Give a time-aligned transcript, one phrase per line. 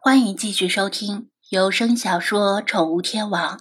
[0.00, 3.58] 欢迎继续收听有声小说《宠物天王》，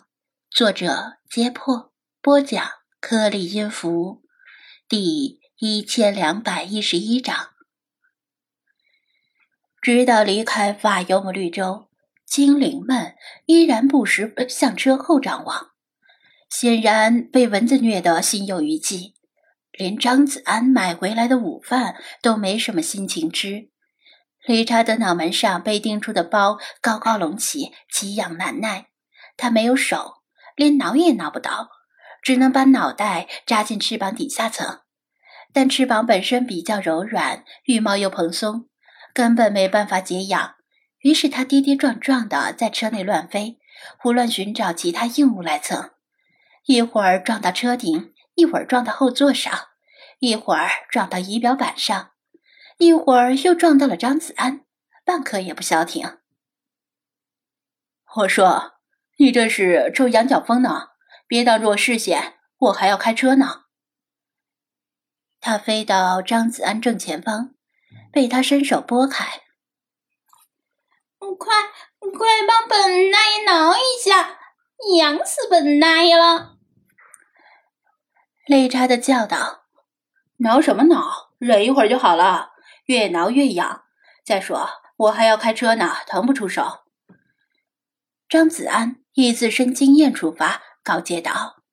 [0.52, 2.64] 作者：揭破，播讲：
[3.02, 4.22] 颗粒音符，
[4.88, 7.50] 第一千两百一十一章。
[9.82, 11.90] 直到离开法尤姆绿洲，
[12.28, 13.16] 精灵们
[13.48, 15.72] 依然不时向车后张望，
[16.52, 19.16] 显然被蚊子虐得心有余悸，
[19.72, 23.72] 连张子安买回来的午饭都没什么心情吃。
[24.48, 28.88] 理查德脑门上被钉出的包高高隆起，奇痒难耐。
[29.36, 30.24] 他没有手，
[30.56, 31.68] 连挠也挠不到，
[32.24, 34.80] 只能把脑袋扎进翅膀底下层。
[35.52, 38.70] 但翅膀本身比较柔软，羽毛又蓬松，
[39.14, 40.56] 根本没办法解痒。
[41.02, 43.60] 于是他跌跌撞撞地在车内乱飞，
[44.00, 45.92] 胡乱寻找其他硬物来蹭。
[46.66, 49.54] 一会儿撞到车顶，一会儿撞到后座上，
[50.20, 52.12] 一会儿撞到仪表板上。
[52.78, 54.66] 一会儿又撞到了张子安，
[55.04, 56.20] 半刻也不消停。
[58.18, 58.80] 我说
[59.18, 60.90] ：“你这是抽羊角风呢？
[61.28, 63.64] 别挡住我视线，我还要开车呢。”
[65.42, 67.56] 他飞到张子安正前方，
[68.12, 69.42] 被他伸手拨开。
[71.18, 71.56] 快
[72.00, 74.38] 快帮本大爷挠一下，
[74.98, 76.58] 痒死本大爷了！
[78.46, 79.66] 累叉的叫道
[80.38, 81.32] ：“挠什么挠？
[81.40, 82.54] 忍一会儿就好了。”
[82.88, 83.84] 越挠越痒，
[84.26, 86.80] 再说我还要开车呢，腾不出手。
[88.28, 91.64] 张子安以自身经验出发，告诫道：“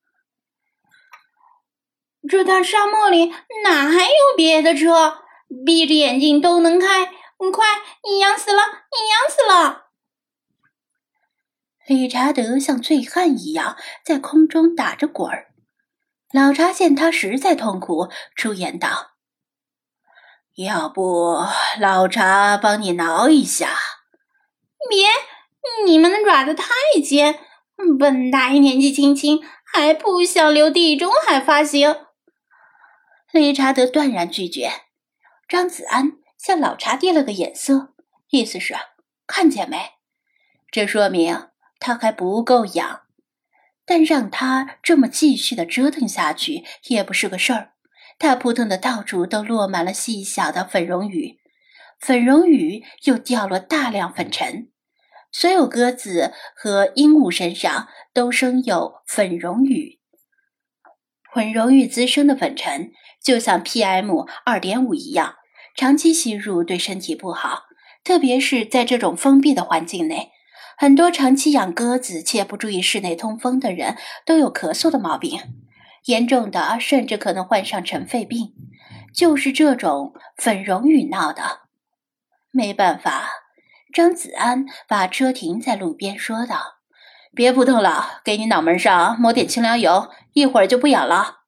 [2.29, 3.33] 这大沙漠里
[3.65, 5.23] 哪还有别的车？
[5.65, 7.07] 闭着眼睛都能开，
[7.53, 7.67] 快，
[8.03, 9.87] 你痒死了，你痒死了！”
[11.87, 15.53] 理查德像醉汉一样在空中打着滚儿。
[16.33, 19.14] 老查见他实在痛苦，出言道。
[20.57, 21.37] 要不
[21.81, 23.71] 老查帮你挠一下？
[24.89, 25.09] 别，
[25.85, 26.69] 你们的爪子太
[27.03, 27.41] 尖，
[27.99, 31.97] 本大爷年纪轻轻还不想留地中海发型。
[33.33, 34.71] 理查德断然拒绝。
[35.49, 37.95] 张子安向老查递了个眼色，
[38.31, 38.77] 意思是
[39.27, 39.95] 看见没？
[40.71, 41.49] 这说明
[41.81, 43.03] 他还不够痒，
[43.85, 47.74] 但让他这么继续的折腾下去也不是个事儿。
[48.19, 51.39] 他扑腾的到处都落满了细小的粉绒雨，
[51.99, 54.69] 粉绒雨又掉落大量粉尘，
[55.33, 60.01] 所有鸽子和鹦鹉身上都生有粉绒雨。
[61.33, 62.93] 粉绒雨滋生的粉尘
[63.23, 65.35] 就像 PM 二点五一样，
[65.77, 67.65] 长期吸入对身体不好，
[68.05, 70.31] 特别是在这种封闭的环境内。
[70.77, 75.41] 很多长期养鸽子且不注意室内通风的人都有咳嗽的毛病。
[76.05, 78.53] 严重的甚至可能患上尘肺病，
[79.15, 81.61] 就是这种粉绒雨闹的。
[82.51, 83.29] 没办法，
[83.93, 86.81] 张子安把车停在路边，说道
[87.35, 91.41] ：“别扑腾了，给你脑门上抹点清凉油，一会儿就不痒了。”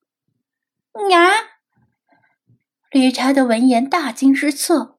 [1.14, 1.56] 啊！
[2.90, 4.98] 理查德闻言大惊失色。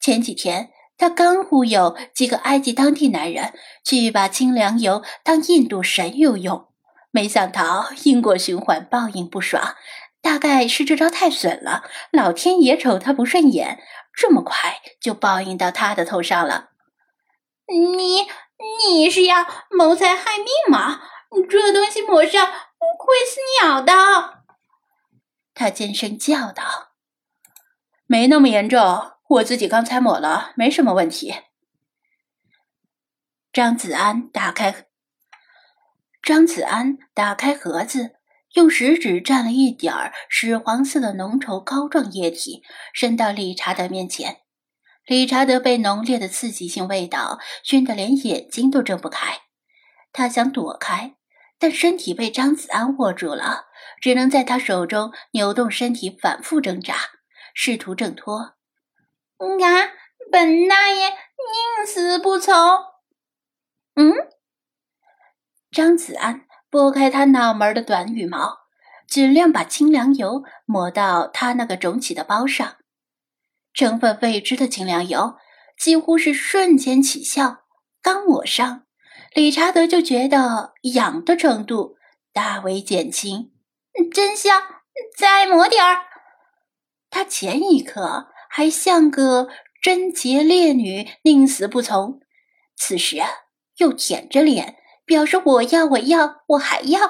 [0.00, 3.52] 前几天他刚忽悠几个埃及当地男人
[3.84, 6.68] 去把清凉油当印度神油用。
[7.16, 9.74] 没想到因果循环，报应不爽，
[10.20, 11.82] 大概是这招太损了，
[12.12, 13.80] 老天爷瞅他不顺眼，
[14.12, 16.72] 这么快就报应到他的头上了。
[17.68, 18.26] 你
[18.86, 21.00] 你是要谋财害命吗？
[21.48, 22.52] 这东西抹上会
[23.24, 23.94] 死鸟的！
[25.54, 26.92] 他尖声叫道
[28.04, 31.34] ：“没那么严重，我自己刚才抹了，没什么问题。”
[33.54, 34.85] 张子安打开。
[36.26, 38.16] 张子安打开盒子，
[38.54, 44.38] 用食指蘸了一点儿屎黄色的浓稠膏状液体，伸到理查德面前。
[45.06, 49.42] 理查德被浓烈的刺激性味道熏得连眼睛都睁不开，
[50.12, 51.14] 他想躲开，
[51.60, 53.66] 但身体被张子安握住了，
[54.00, 56.96] 只能在他手中扭动身体，反复挣扎，
[57.54, 58.40] 试图挣脱。
[58.40, 58.56] 啊！
[60.32, 62.52] 本大爷宁死不从。
[63.94, 64.12] 嗯。
[65.76, 68.60] 张子安拨开他脑门的短羽毛，
[69.06, 72.76] 尽量把清凉油抹到他那个肿起的包上。
[73.74, 75.36] 成分未知的清凉油
[75.78, 77.58] 几乎是瞬间起效，
[78.00, 78.84] 刚抹上，
[79.34, 81.98] 理查德就觉得痒的程度
[82.32, 83.52] 大为减轻。
[84.14, 84.62] 真香！
[85.14, 86.04] 再抹点儿。
[87.10, 89.50] 他前一刻还像个
[89.82, 92.20] 贞洁烈女，宁死不从，
[92.74, 93.18] 此时
[93.76, 94.76] 又舔着脸。
[95.06, 97.00] 表示我要，我要，我还要，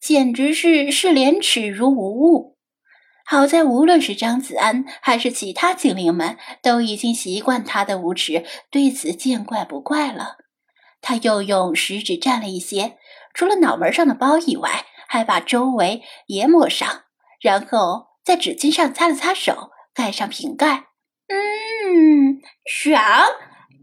[0.00, 2.58] 简直是视廉耻如无物。
[3.24, 10.38] 好在无论是张子安还是其他精灵们，都已经习惯他的无耻，对此见怪不怪了。
[11.00, 12.98] 他又用食指蘸了一些，
[13.32, 17.04] 除了脑门上的包以外，还把周围也抹上，
[17.40, 20.86] 然后在纸巾上擦了擦手，盖上瓶盖。
[21.28, 23.00] 嗯，爽！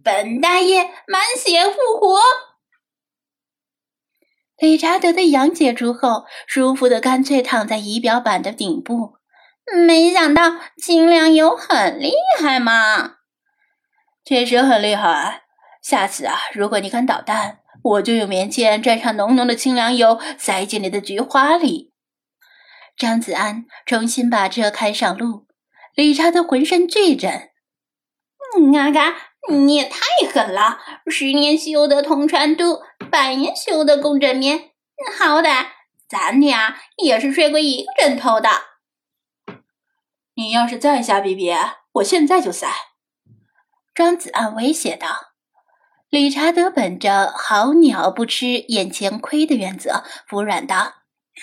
[0.04, 2.20] 本大爷满血复活。
[4.59, 9.18] 理查德的氧解除后，舒服的干脆躺在仪表板的顶部。
[9.86, 13.18] 没想到清凉油很厉害嘛！
[14.25, 15.44] 确实很厉害。
[15.81, 21.94] 下次啊，如果你敢捣蛋，我就用棉签蘸上浓浓的清凉油，塞进你的菊花里。
[22.98, 25.45] 张子安重新把车开上路，
[25.94, 27.31] 理查德浑身剧震。
[28.75, 30.00] 啊嘎，你也太
[30.34, 30.80] 狠了！
[31.07, 34.72] 十年修得同船渡，百年修得共枕眠。
[35.18, 35.68] 好歹
[36.10, 38.50] 咱俩也是睡过一个枕头的。
[40.36, 41.54] 你要是再瞎逼逼，
[41.94, 42.68] 我现在就塞！”
[43.95, 45.07] 张子安威胁道。
[46.10, 50.94] 理查德本着“好鸟不吃眼前亏”的原则，服软道：“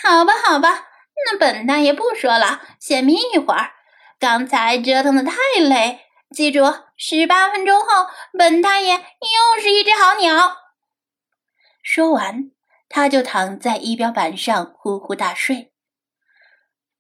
[0.03, 0.87] 好吧，好吧，
[1.27, 3.73] 那本大爷不说了，先眯一会儿。
[4.19, 6.04] 刚才折腾的太累，
[6.35, 6.61] 记住，
[6.97, 7.87] 十八分钟后，
[8.37, 10.59] 本大爷又是一只好鸟。”
[11.83, 12.51] 说完，
[12.89, 15.73] 他就躺在仪表板上呼呼大睡。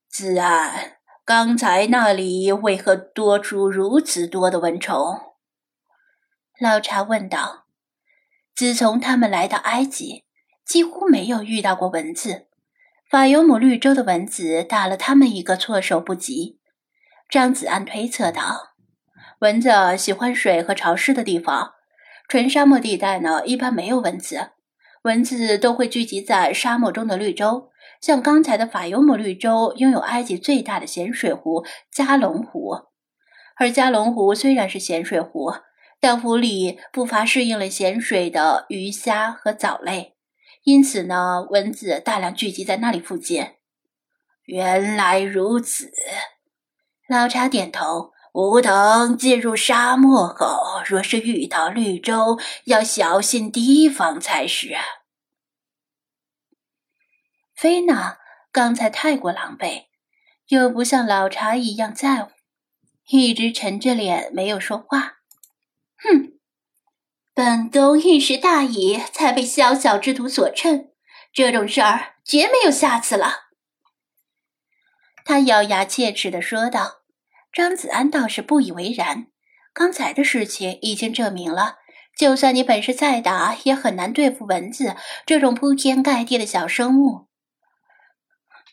[0.08, 0.92] 子安。
[1.26, 5.38] 刚才那里为何多出如此多的蚊虫？
[6.60, 7.64] 老查问道。
[8.54, 10.24] 自从他们来到埃及，
[10.66, 12.48] 几乎没有遇到过蚊子。
[13.08, 16.60] 法尤姆绿洲的蚊子打了他们一个措手不及。
[17.30, 18.73] 张子安推测道
[19.40, 21.74] ：“蚊子喜欢水和潮湿的地方，
[22.28, 24.50] 纯沙漠地带呢，一般没有蚊子。
[25.02, 27.70] 蚊子都会聚集在沙漠中的绿洲。”
[28.00, 32.76] 像刚才的法尤姆绿洲拥有埃及最大的咸水湖加龙湖，
[33.56, 35.54] 而加龙湖虽然是咸水湖，
[36.00, 40.16] 但湖里不乏适应了咸水的鱼虾和藻类，
[40.64, 43.46] 因此呢，蚊子大量聚集在那里附近。
[44.44, 45.90] 原来如此，
[47.08, 48.13] 老查点头。
[48.34, 54.76] 吾等进入沙漠后，若是遇到绿洲，要小心提防才是。
[57.54, 58.18] 菲娜
[58.50, 59.84] 刚才太过狼狈，
[60.48, 62.32] 又不像老茶一样在乎，
[63.06, 65.18] 一直沉着脸没有说话。
[65.96, 66.32] 哼，
[67.32, 70.90] 本宫一时大意，才被宵小之徒所趁，
[71.32, 73.44] 这种事儿绝没有下次了。
[75.24, 77.03] 他咬牙切齿的说道。
[77.54, 79.28] 张子安倒是不以为然，
[79.72, 81.76] 刚才的事情已经证明了，
[82.18, 87.28] 就算你本事再大，也很难对付蚊子这种铺天盖地的小生物。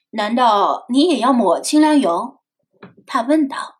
[0.09, 2.41] 难道你也要抹清凉油？
[3.05, 3.77] 他问道。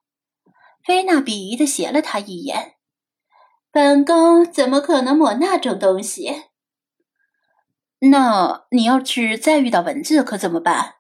[0.84, 2.76] 菲娜鄙夷的斜了他一眼。
[3.72, 6.44] 本宫怎么可能抹那种东西？
[8.00, 10.96] 那你要是再遇到蚊子可怎么办？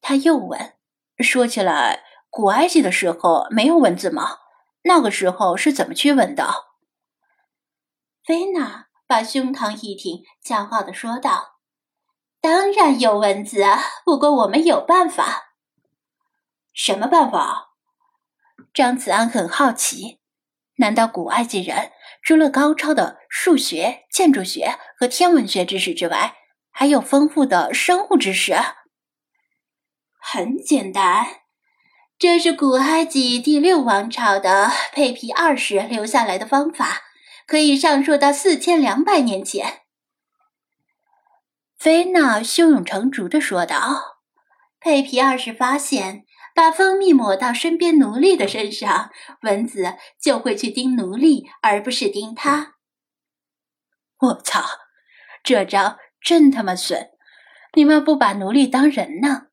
[0.00, 0.74] 他又问。
[1.18, 4.38] 说起来，古埃及的时候没有文字吗？
[4.82, 6.66] 那个时候是怎么驱蚊的？
[8.24, 11.58] 菲娜把胸膛一挺，骄傲的说道。
[12.40, 13.64] 当然有文字，
[14.04, 15.54] 不过我们有办法。
[16.72, 17.70] 什么办法？
[18.72, 20.20] 张子安很好奇。
[20.76, 21.90] 难道古埃及人
[22.22, 26.36] 除了高超的数学、建筑学和天文学知识之外，
[26.70, 28.54] 还有丰富的生物知识？
[30.20, 31.26] 很简单，
[32.18, 37.02] 这是古埃及第六王朝的佩皮二世留下来的方法，
[37.46, 39.82] 可以上溯到四千两百年前。
[41.76, 44.18] 菲娜胸有成竹地说道
[44.80, 46.24] ：“佩皮二世发现，
[46.56, 52.74] 把蜂蜜抹到身边奴隶的身上，蚊子就会去叮奴隶，而不是叮他。”
[54.18, 54.64] 我操，
[55.44, 57.10] 这招真他妈损！
[57.74, 59.47] 你们不把奴隶当人呢？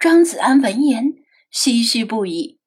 [0.00, 1.12] 张子安闻言
[1.52, 2.58] 唏嘘不已。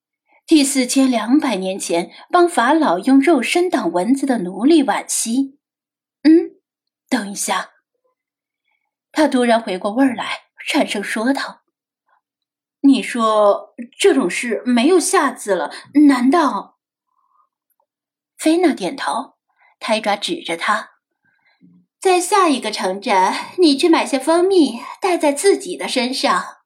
[0.45, 5.57] 第四千两百年前，帮法老用肉身挡蚊子的奴隶惋惜。
[6.21, 6.51] 嗯。
[7.09, 7.71] 等一下，
[9.11, 11.63] 他突然回过味儿来，颤声说道
[12.81, 15.71] ：“你说这种事没有下次了？
[16.07, 16.77] 难道？”
[18.37, 19.37] 菲娜点头，
[19.79, 20.91] 抬爪指着他
[21.99, 26.57] ：“在下一个城镇，你去买些蜂蜜，带在自己的身上。”